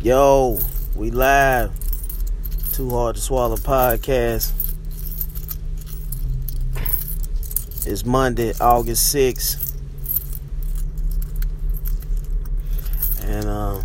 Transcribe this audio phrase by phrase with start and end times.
[0.00, 0.56] Yo,
[0.94, 1.72] we live.
[2.72, 4.52] Too hard to swallow podcast.
[7.84, 9.74] It's Monday, August 6th.
[13.24, 13.82] And uh,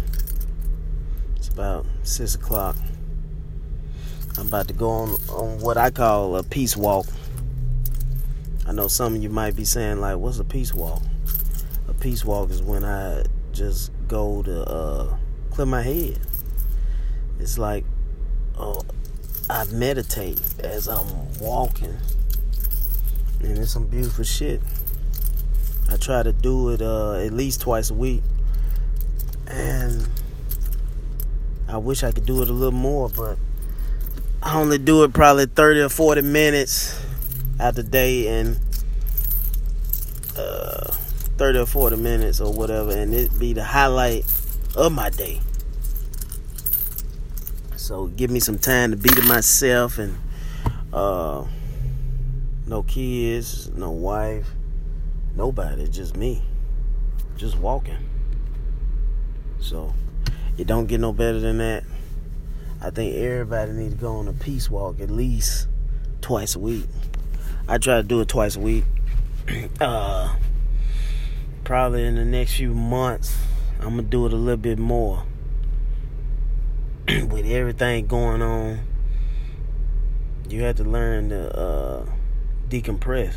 [1.35, 2.75] it's about 6 o'clock.
[4.37, 7.07] I'm about to go on, on what I call a peace walk.
[8.67, 11.01] I know some of you might be saying, like, what's a peace walk?
[11.87, 15.17] A peace walk is when I just go to uh,
[15.53, 16.19] clear my head.
[17.39, 17.85] It's like
[18.57, 18.81] uh,
[19.49, 21.95] I meditate as I'm walking,
[23.39, 24.61] and it's some beautiful shit.
[25.89, 28.23] I try to do it uh, at least twice a week,
[29.47, 30.07] and
[31.67, 33.37] I wish I could do it a little more, but
[34.41, 36.99] I only do it probably 30 or 40 minutes
[37.59, 38.57] out the day, and
[40.35, 40.91] uh,
[41.37, 44.25] 30 or 40 minutes or whatever, and it be the highlight
[44.75, 45.39] of my day.
[47.75, 50.17] So give me some time to be to myself and
[50.93, 51.45] uh,
[52.65, 54.47] no kids, no wife,
[55.35, 56.41] nobody, just me.
[57.35, 57.97] Just walking.
[59.59, 59.93] So
[60.57, 61.83] it don't get no better than that.
[62.81, 65.67] I think everybody need to go on a peace walk at least
[66.21, 66.85] twice a week.
[67.67, 68.83] I try to do it twice a week.
[69.81, 70.35] uh
[71.63, 73.35] probably in the next few months,
[73.83, 75.25] I'm gonna do it a little bit more.
[77.07, 78.79] With everything going on,
[80.47, 82.05] you have to learn to uh,
[82.69, 83.35] decompress.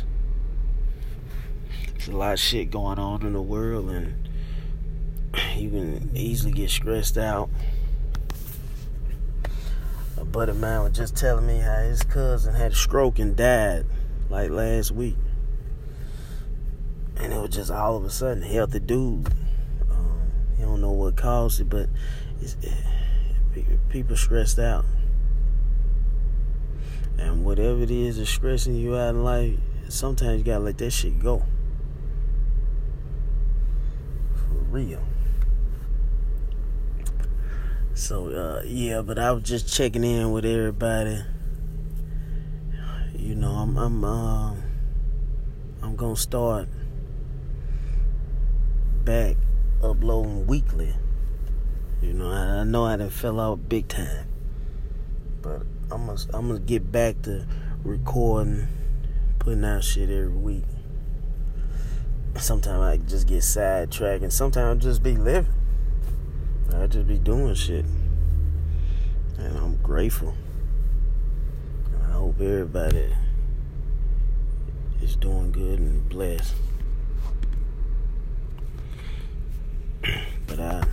[1.91, 4.29] There's a lot of shit going on in the world, and
[5.57, 7.49] you can easily get stressed out.
[10.15, 13.35] A buddy of mine was just telling me how his cousin had a stroke and
[13.35, 13.85] died
[14.29, 15.15] like last week
[17.19, 19.27] and it was just all of a sudden healthy dude.
[20.57, 21.89] You don't know what caused it, but
[22.41, 24.85] it, people stressed out,
[27.17, 29.57] and whatever it is that's stressing you out in life,
[29.89, 31.43] sometimes you gotta let that shit go.
[34.35, 35.03] For real.
[37.93, 41.23] So uh, yeah, but I was just checking in with everybody.
[43.15, 44.55] You know, I'm I'm uh,
[45.81, 46.69] I'm gonna start
[49.03, 49.37] back
[49.81, 50.93] uploading weekly.
[52.01, 54.27] You know, I, I know I didn't fell out big time,
[55.41, 57.45] but I'm gonna I'm gonna get back to
[57.83, 58.67] recording,
[59.39, 60.63] putting out shit every week.
[62.35, 65.53] Sometimes I just get sidetracked, and sometimes I just be living.
[66.75, 67.85] I just be doing shit,
[69.37, 70.35] and I'm grateful.
[71.93, 73.09] And I hope everybody
[75.01, 76.53] is doing good and blessed.
[80.45, 80.83] But I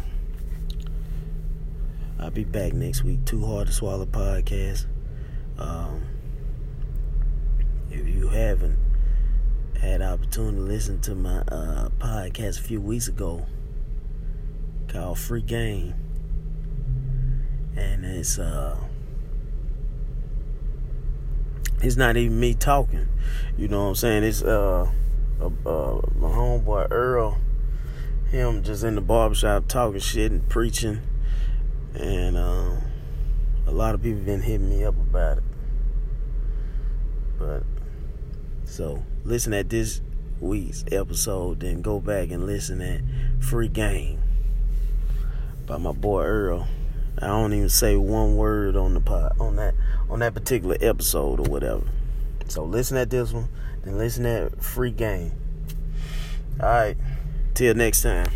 [2.19, 3.25] I'll be back next week.
[3.25, 4.87] Too hard to swallow podcast.
[5.57, 6.03] Um,
[7.93, 8.77] if you haven't
[9.81, 13.47] had opportunity to listen to my uh, podcast a few weeks ago
[14.89, 15.95] called Free Game,
[17.77, 18.77] and it's uh
[21.83, 23.07] it's not even me talking.
[23.57, 24.25] You know what I'm saying?
[24.25, 24.91] It's uh,
[25.41, 27.39] uh, uh my homeboy Earl
[28.33, 31.01] him just in the barbershop talking shit and preaching.
[31.95, 32.83] And um,
[33.67, 35.45] a lot of people been hitting me up about it.
[37.39, 37.63] But
[38.65, 40.01] so listen at this
[40.41, 43.01] week's episode, then go back and listen at
[43.43, 44.21] Free Game
[45.67, 46.69] by my boy Earl.
[47.19, 49.75] I don't even say one word on the pod on that
[50.11, 51.85] on that particular episode or whatever.
[52.49, 53.49] So listen at this one,
[53.83, 55.33] then listen at Free Game.
[56.61, 56.97] All right.
[57.55, 58.27] Till next time.